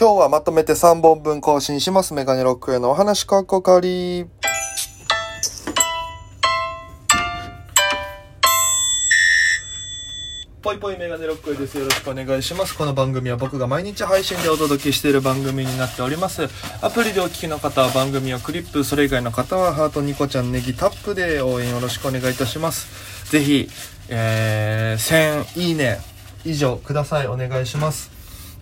[0.00, 2.14] 今日はまとめて3本分更新します。
[2.14, 4.26] メガネロックへのお話かっこかり。
[10.62, 11.76] ぽいぽいメガネロックへです。
[11.76, 12.76] よろしくお願いします。
[12.76, 16.48] この番組は僕が毎日配信でお届けしている番組になっております。
[16.80, 23.30] アプリでお聞きの方は番組をクリップ、それ以外の方はハートニコちゃんネギタップで応援よろしくお願いいたします。
[23.30, 23.68] ぜひ、
[24.08, 25.98] えー、1000いいね
[26.46, 27.26] 以上ください。
[27.26, 28.11] お願いします。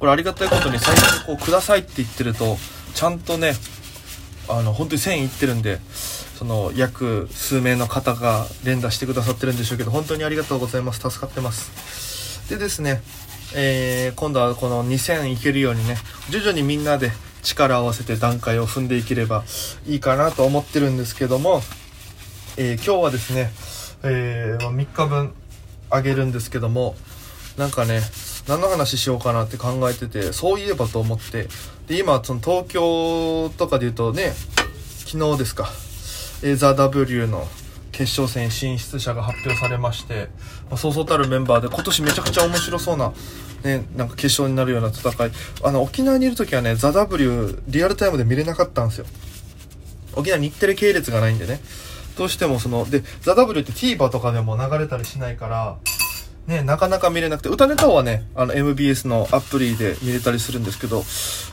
[0.00, 2.56] これありがたいことに最初にこうくださいって言ってると、
[2.94, 3.52] ちゃんとね、
[4.48, 5.78] あの、本当に1000いってるんで、
[6.38, 11.00] その約数名の方が連打してくださってるんでしょうけど、本当にありがとうございます。
[11.00, 12.48] 助かってます。
[12.48, 13.02] でですね、
[13.54, 15.98] えー、今度はこの2000いけるようにね、
[16.30, 17.12] 徐々にみんなで
[17.42, 19.44] 力を合わせて段階を踏んでいければ
[19.86, 21.60] いいかなと思ってるんですけども、
[22.56, 23.50] えー今日はですね、
[24.02, 25.34] えー3日分
[25.90, 26.96] あげるんですけども、
[27.58, 28.00] なんかね、
[28.48, 31.48] 何の話しようかなって考えてて、そういえばと思って、
[31.86, 34.32] で、今、その東京とかで言うとね、
[35.06, 35.68] 昨日ですか、
[36.42, 37.46] えーザ・ W の
[37.92, 40.28] 決勝戦進出者が発表されまして、
[40.70, 43.12] ま、そうそうたるメンバーで今年めちゃくちゃ面白そうな、
[43.62, 45.30] ね、なんか決勝になるような戦い。
[45.62, 49.06] あの、沖縄にいる時はね、ザ・ W リアルタイムで見れなかったんですよ。
[50.14, 51.60] 沖縄日テレ系列がないんでね。
[52.16, 55.76] どうしてもその、で、ザ・ W って TVer とかでも流れたりしないから、
[56.46, 61.04] ね、なかなか見れなくて、歌ネタはね、あの MBS のアプリで見れたりするんですけど、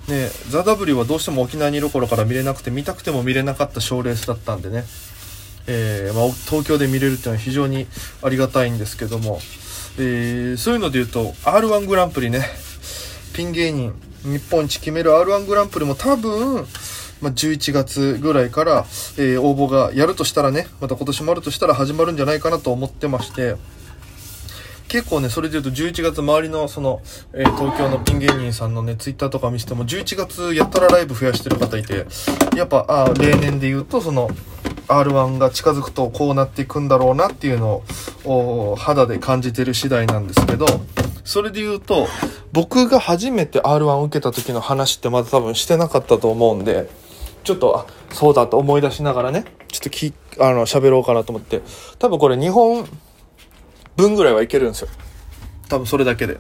[0.08, 4.86] ね、ザ・ W はどうしても沖縄にいる頃から見れなくて、見たくても見れなかった賞レースだったんでね、
[5.68, 7.88] えーまあ、東京で見れるっていうのは非常に
[8.24, 9.40] ありがたいんですけども、
[10.00, 12.42] えーそういうので言うと、R1 グランプリね、
[13.34, 16.66] ピン芸人、日本一決める R1 グランプリも多分、
[17.22, 18.86] まあ、11月ぐらいから、
[19.18, 23.56] えー応募がやるとしたらね、また今年もあるとしたら始まるんじゃないかなと思ってまして、
[24.88, 27.02] 結構ね、それで言うと11月周りのその、
[27.34, 32.06] えー東京のピン芸人さんのね、ツイッターとか見せても11月やったらライブ増やしてる方いて、
[32.56, 34.30] やっぱ、あ例年で言うとその、
[34.88, 37.84] R1 が近づくとこうなっていくんだろうなっていうの
[38.24, 40.66] を肌で感じてる次第なんですけど、
[41.26, 42.08] それで言うと、
[42.54, 46.90] 僕が初めて R1 を受けた時の話ってまだ多分してなかったと思うんで、
[47.44, 51.62] ちょっと、あ、そうだと思い出しながらね、ちょっとき、あの、喋ろうかなと思って、
[52.00, 52.88] 多分これ日本
[53.98, 54.88] 分ぐらいはいけるんですよ。
[55.68, 56.38] 多分それだけで。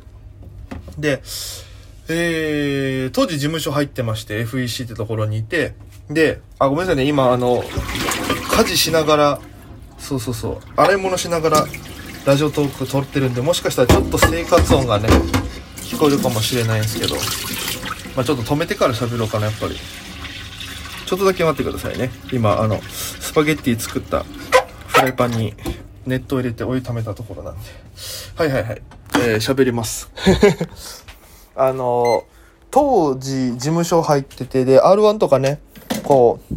[0.98, 1.22] で、
[2.10, 5.74] えー、当時事務所入ってまして、FEC ってところにいて、
[6.10, 7.64] で、あ、ごめんなさいね、今あの、
[8.56, 9.42] 家事しながら、
[9.98, 11.68] そうそうそう、洗い物しながら、
[12.26, 15.10] ラジオトーク撮ってるんで、もしかしたらちょっと生活音がね、
[15.78, 17.16] 聞こえるかもしれないんですけど、
[18.16, 19.76] まあちょっと止めてから喋ろうかな、やっぱり。
[21.06, 22.12] ちょっとだけ待ってくださいね。
[22.34, 24.26] 今、あの、スパゲッティ作った
[24.88, 25.54] フライパンに
[26.08, 27.60] 熱湯入れてお湯溜めたところなんで。
[28.36, 28.82] はいはいはい。
[29.16, 30.10] えー、喋ります。
[31.56, 32.24] あの、
[32.72, 35.60] 当時事務所入ってて、で、R1 とかね、
[36.04, 36.54] こう、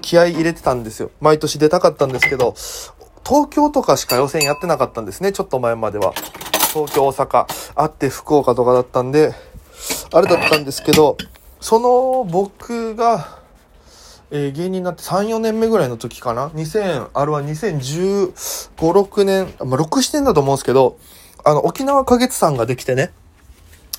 [0.00, 1.10] 気合い入れてたんですよ。
[1.20, 2.54] 毎年出たかったんですけど、
[3.24, 6.12] 東京とかしか予選やってなかったんですね、ちょっと前までは。
[6.72, 7.46] 東京、大阪、
[7.76, 9.32] あって福岡とかだったんで、
[10.12, 11.16] あれだったんですけど、
[11.60, 13.37] その僕が、
[14.30, 18.32] えー芸人になって3、4年目ぐらいの時かな ?2000、あれは2015、
[18.76, 20.98] 6年、まあ、6、7年だと思うんですけど、
[21.44, 23.12] あの、沖縄花月さんができてね、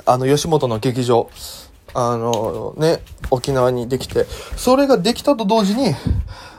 [0.06, 1.30] あの、吉本の劇場、
[1.94, 3.02] あの、ね、
[3.32, 4.26] 沖縄にできて、
[4.56, 5.96] それができたと同時に、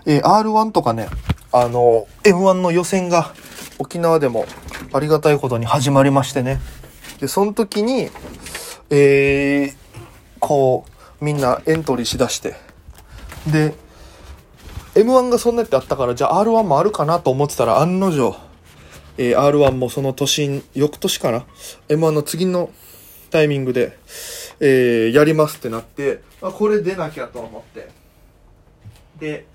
[0.06, 1.08] えー R1 とかね、
[1.52, 3.32] あの、M1 の予選が
[3.78, 4.46] 沖縄でも
[4.92, 6.60] ありがたいことに始まりましてね。
[7.20, 8.10] で、その時に、
[8.90, 9.76] えー、
[10.40, 10.84] こ
[11.20, 12.56] う、みんなエントリーしだして、
[13.46, 13.74] で、
[14.94, 18.36] M1 がそんなってあったから、じゃあ R1 もあるかなと思ってたら、案の定、
[19.18, 21.44] えー R1 もその年、翌年かな
[21.88, 22.70] ?M1 の次の
[23.30, 23.96] タイミングで、
[24.60, 27.88] えーやりますってなって、まあ、これ出なきゃと思って。
[29.20, 29.46] で、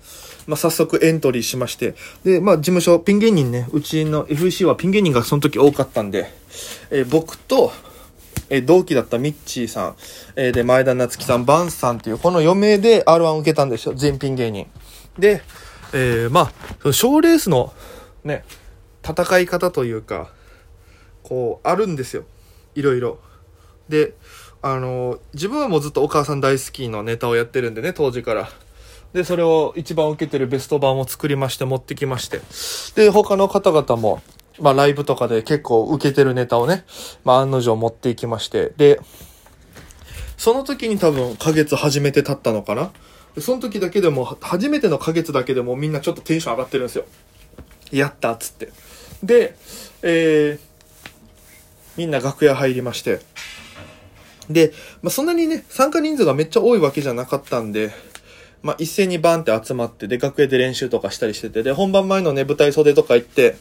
[0.46, 1.94] まあ、早速エントリーしまして、
[2.24, 6.32] で、まあ、事務所、ピン芸人ね、うちの FEC はピン芸人がその時多かったんで、
[6.90, 7.72] えー僕と、
[8.48, 9.96] え同期だったミッチーさん、
[10.36, 14.66] えで、前田夏樹さん、バンスさんっていう、この4名で R1 を受けたんですよ、全ピン芸人。
[15.18, 15.42] で、
[15.92, 17.72] えーまあ、その賞レースの、
[18.24, 18.44] ね、
[19.04, 20.30] 戦い方というか、
[21.22, 22.24] こう、あるんですよ。
[22.74, 23.18] いろいろ。
[23.88, 24.14] で、
[24.62, 28.48] あの、自分はもうずっとお母さん大好きのネタをやってるんでね、当時から。
[29.12, 32.40] で、それを一番受けてるベスト版を作りまして持ってきまして。
[32.94, 34.22] で、他の方々も、
[34.60, 36.84] まあライブとかで結構受けてるネタをね、
[37.24, 38.72] まあ案の定持っていきまして。
[38.76, 39.00] で、
[40.36, 42.92] その時に多分、花月初めて立ったのかな？
[43.38, 47.04] その時だけでも、初めての花月だけでもみんなちょっとテンション上がってるんですよ。
[47.90, 48.70] やったっつって。
[49.22, 49.56] で、
[50.02, 50.58] えー、
[51.96, 53.20] みんな楽屋入りまして、
[54.50, 57.90] で、まあ、そんなにね、参加人数がめっちゃ多いわけじゃなかったんで、
[58.62, 63.56] まあ、一斉にバーンって集まって、で、楽屋で練習とかしたりしてて、で、本番前のね、舞台袖とか行って、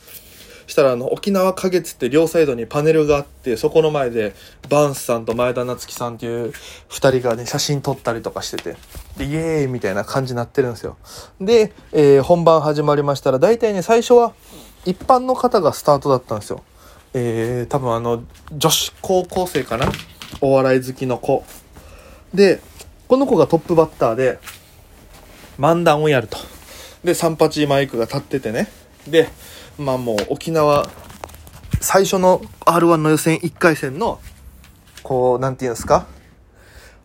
[0.67, 4.33] したらあの、沖縄花月って両サイドにパネルがあって、そこの前で、
[4.69, 6.53] バンスさんと前田夏樹さんっていう
[6.89, 8.75] 二人がね、写真撮ったりとかしてて、
[9.17, 10.97] で、イエーイみたいな感じになってるんですよ。
[11.39, 14.33] で、えー、本番始まりましたら、大体ね、最初は、
[14.85, 16.63] 一般の方がスタートだったんですよ。
[17.13, 19.91] えー、多分あの、女子高校生かな？
[20.41, 21.43] お笑い好きの子。
[22.33, 22.59] で、
[23.07, 24.39] この子がトップバッターで、
[25.57, 26.37] 漫談をやると。
[27.03, 28.67] で、38マイクが立っててね。
[29.07, 29.29] で、
[29.77, 30.89] まあもう沖縄、
[31.81, 34.19] 最初の R1 の予選1回戦の、
[35.03, 36.07] こう、なんていうんですか？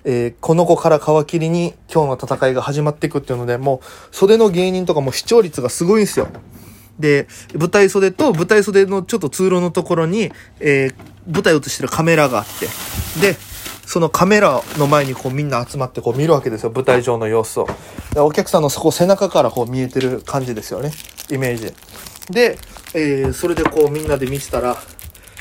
[0.03, 6.29] えー、この子から皮切りに今日の戦いが始まっていくっていうので、もう袖の芸人とかも視聴率がすごいんですよ。
[6.99, 10.95] で、舞台袖と舞台袖のちょっと通路のところに、えー、
[11.27, 12.67] 舞台映してるカメラがあって、
[13.21, 13.37] で、
[13.85, 17.69] そのカメラの前にこうみんな集まってこう見るわけですよ、舞台上の様子を。
[18.17, 20.93] お客さんのそこ背中からこう見えてる感じですよね、
[21.31, 21.75] イメージ。
[22.31, 22.59] で、
[22.95, 24.77] えー、それでこうみんなで見てたら、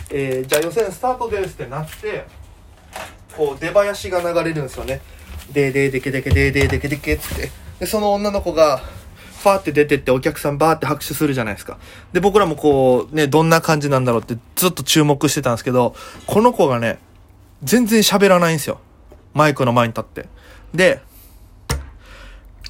[0.10, 2.26] えー、じゃあ予選スタートですってなって、
[3.36, 5.02] こう出囃子が流れるんですよね。
[5.52, 7.50] でーでーでけでけでーでーでけでけっつって。
[7.80, 8.82] で、その女の子が、
[9.42, 11.78] ファーって出てってお客さんバーって拍手するじゃないですか。
[12.12, 15.96] で、僕らもこう、ね、どんな感じなんだろうってずっと注目してたんですけど、
[16.28, 17.00] この子がね、
[17.64, 18.80] 全然喋らないんですよ。
[19.34, 20.28] マイクの前に立って。
[20.74, 21.02] で、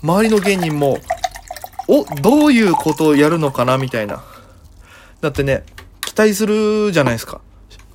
[0.04, 1.00] 周りの芸人も、
[1.92, 4.24] お、どういうことをやるのかなみたいな。
[5.22, 5.64] だってね、
[6.02, 7.42] 期待するじゃないですか。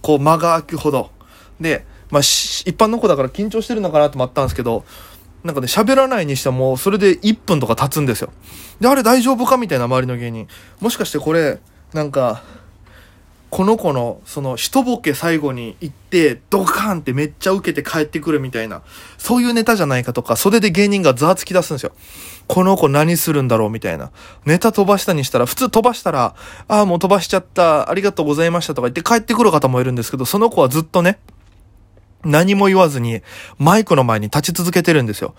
[0.03, 1.13] こう間が空くほど。
[1.61, 4.85] で、まあ、一般の子だから緊張してるのかなと思ったんですけど、
[5.45, 8.33] なんかね、喋らないにしても、それで1分とか経つんですよ。
[8.81, 10.49] で、あれ大丈夫かみたいな周りの芸人。
[10.81, 11.61] もしかしてこれ、
[11.93, 12.43] なんか、
[13.55, 18.83] この子の、その、一ボケ最後に行って、ドカーンってめっちゃ受けて帰ってくるみたいな、
[19.17, 21.93] そういうネタじゃないかとか、袖で芸人がざわつき出すんですよ。
[22.49, 24.11] この子何するんだろうみたいな。
[24.45, 26.35] ネタ飛ばしたにしたら、普通飛ばしたら、
[26.67, 31.21] ああ、もう飛ばしちゃった、ありがとうございましたとか言って帰ってくる方もいるんですけど、その子はずっとね、
[32.25, 33.23] 何も言わずに、
[33.59, 35.37] マイクの前に立ち続けてるんですよ。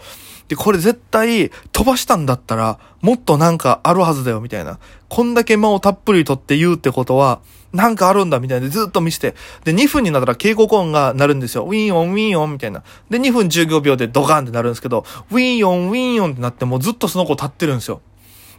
[0.48, 4.80] で、これ絶対飛ばしたんだったら、もっとなんかあるはずだよ、みたいな。
[5.10, 7.42] こんだけ間をたっぷりとって言うってことは、
[7.76, 9.36] なんかあるんだ、みたいでずっと見せて。
[9.64, 11.64] で、2分になったら警告音が鳴るんですよ。
[11.66, 12.84] ウィーンオン、ウィーンオン、みたいな。
[13.10, 18.02] で、2分15秒でドカンってなるんですけど、ウィーンオン、ウィーンオンってなってもうずっとその子立ってるんですよ。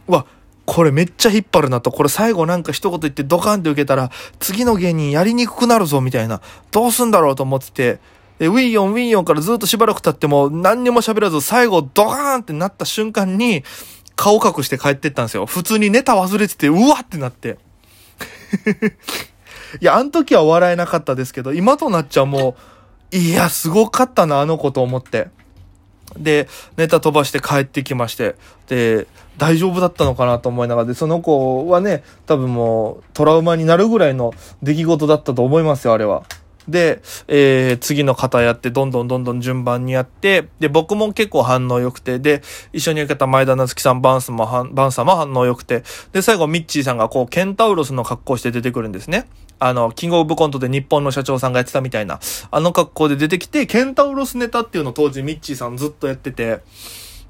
[0.07, 0.25] うわ、
[0.65, 6.41] これめっちゃ引っ張るなと、これ最後なんか一言言ってドカンってウケたら、次の芸人やりにくくなるぞ、みたいな。
[6.71, 7.99] どうすんだろうと思ってて、
[8.39, 13.63] で、ウィーヨン、ウィーヨンからずっとしばらく経っても何にも喋らず最後ドカーンってなった瞬間に
[14.15, 15.45] 顔隠して帰ってったんですよ。
[15.45, 17.57] 普通にネタ忘れてて、うわってなって。
[19.81, 22.55] いや、あの時は笑えなかったですけど、今となっちゃも
[23.11, 25.29] う、いや、すごかったな、あの子と思って。
[26.17, 26.47] で、
[26.77, 28.35] ネタ飛ばして帰ってきまして、
[28.67, 29.07] で、
[29.37, 34.33] 大丈夫だったのかなと思いながら、で、その子はね、多分もうトラウマになるぐらいの
[34.63, 36.23] 出来事だったと思いますよ、あれは。
[36.67, 42.41] で、えー、次の方やって、どんどんどんどん順番にやって、で、僕も結構反応良くて、で、
[42.73, 49.27] 一緒に受けた前田夏樹さん、バンスも、バンさんも反応良くて、で、最後、ミッチーさんがこう、ケンタウロスの格好して出てくるんですね。
[49.59, 52.19] あの、キングオブコントで日本の社長さんがやってたみたいな、
[52.51, 56.59] あの格好で出てきて、ケンタウロスネタっていうのを当時ミッチーさんずっとやってて、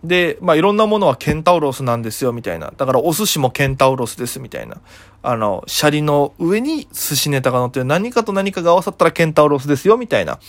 [0.08, 2.74] で、まあ、いろんなものはケンタウロスなんですよ、みたいな。
[2.76, 4.78] だから、お寿司もケンタウロスです、みたいな。
[5.22, 10.40] あの、シャリの上に寿司ネタが乗ってる何かと何かが合わさったらケンタウロスですよ、みたいな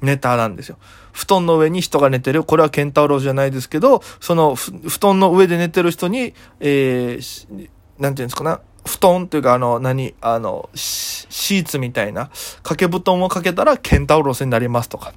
[0.00, 0.78] ネタなんですよ。
[1.12, 2.44] 布団の上に人が寝てる。
[2.44, 8.60] これはケンタウロスじゃないですけど、その、布団の上で寝てる人に、えー、なんていうんですかな。
[8.86, 12.30] 布団っていうか、あの、何、あの、シーツみたいな、
[12.62, 15.12] 掛け布団をかけたらケンタウロスになりますとか、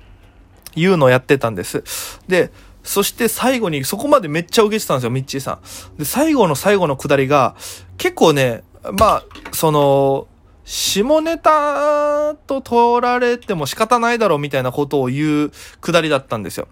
[0.76, 1.84] いうのをやってたんです。
[2.28, 2.52] で、
[2.84, 5.60] そして最後に、そこまでめっちゃ受けてたんですよ、ミッチーさ
[5.96, 5.98] ん。
[5.98, 7.56] で、最後の最後の下りが、
[7.98, 8.64] 結構ね、
[8.98, 10.28] まあ、その、
[10.64, 16.68] 下ネタと取られても仕方ないだろうみたいなことを言う下りだったんですよ。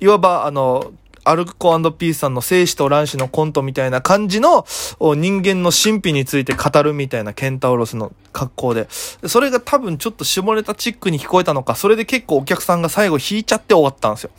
[0.00, 0.92] いわば、あの、
[1.28, 4.64] アルコピースさんの生死と卵子のコントみたいな感じの
[5.00, 8.86] 人間の神秘について語るみたいなケンタウロスの格好で。
[8.90, 14.30] それが多分ちょっと下ネタチックに聞こえたのか、それで結構お客さんが最後引いちゃって終わったんですよ。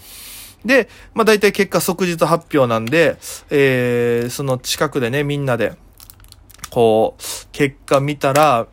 [0.68, 3.18] で、まあ大体結果即日発表なんで、
[3.50, 5.74] えー、その近くでね、みんなで、
[6.70, 8.68] こう、結果見たら、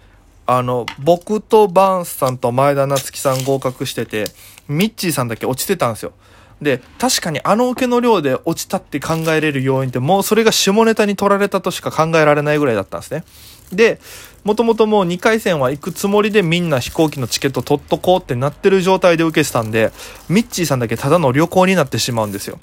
[0.46, 4.24] あの、僕とバーンスさんと前田夏樹さん合格してて、
[4.68, 6.12] ミッチーさんだけ落ちてたんですよ。
[6.60, 13.24] で、確かにあの受けの量で落ちたって考えれる要因ってもうそれが下ネタに取られたとしか考えられないぐらいだったんですね。
[13.72, 14.00] で、
[14.44, 19.90] もともともう2回戦は行くつもりでみんな飛行機のチケット取っとこうってなってる状態で受けてたんで、
[20.28, 22.58] ミッチーさんだけただの旅行になってしまうんですよ。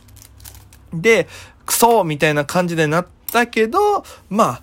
[0.94, 1.28] で、
[1.66, 4.62] クソみたいな感じでなったけど、まあ、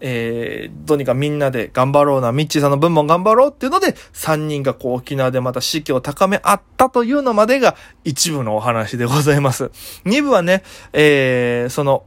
[0.00, 9.70] えー、どうにかみんなで頑張ろうな、ミッチーさんの分も頑張ろうっていうので、3人がこう沖縄でまた士気を高め合ったというのまでが一部のお話でございます。
[10.04, 10.62] 2部はね、
[10.92, 12.04] えー、その、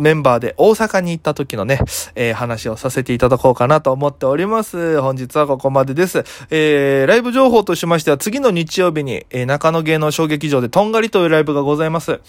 [0.00, 1.80] メンバーで大阪に行った時のね、
[2.14, 5.00] えー、話をさせていただこうかなと思っております。
[5.00, 6.24] 本日はここまでです。
[6.50, 12.20] えー、ライブ情報としましては次の日曜日に、えー、中野芸能小劇場でとんがりというライブがございます。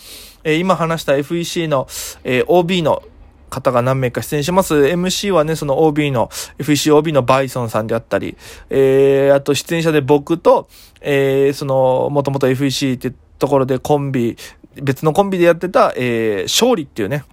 [0.44, 1.88] えー、今話した FEC の、
[2.24, 3.04] えー、OB の
[3.52, 4.76] 方が何名か出演します。
[4.76, 8.38] MC はね、その OB の、 FEC OB のバイソンさんであったり、
[8.70, 10.68] えー、あと出演者で僕と、
[11.02, 14.38] えー、その、もともと FEC ってところでコンビ、
[14.75, 17.25] 別のコンビでやってた、えー、勝利っていうね、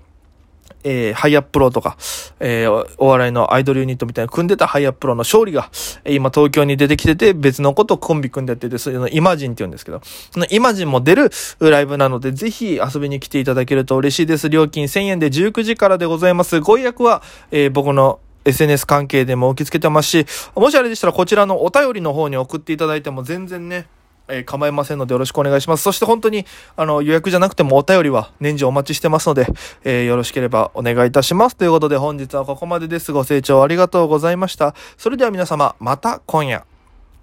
[0.84, 1.96] えー、ハイアップロとか、
[2.40, 5.70] えー、お笑いのアイドルユニットみたいな組んでたハイアップロの勝利が、
[6.04, 14.48] えー、今東京に出てきてて、別のことコンビ組んでやってて、そういうのイマジンって言うんですけど、そのイマジンも出るライブなので、ぜひ遊びに来ていただけると嬉しいです。
[14.48, 16.60] 料金1000円で19時からでございます。
[16.60, 23.86] ご予約は、えー、僕の SNS 関係でも受け付けてますし、もしあれでしたらこちらのお便りの方に送っていただいても全然ね、
[24.28, 25.82] えー、構いませんのでよろしくお願いします。
[25.82, 29.46] そして本当に、あの、予約じゃなくてもお便りは年中お待ちしてますので、
[29.84, 31.56] えー、よろしければお願いいたします。
[31.56, 33.12] ということで本日はここまでです。
[33.12, 34.74] ご清聴ありがとうございました。
[34.96, 36.77] それでは皆様、また今夜。